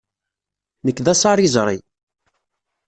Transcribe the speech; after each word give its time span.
Nekk 0.85 0.99
d 1.05 1.07
asariẓri. 1.13 1.77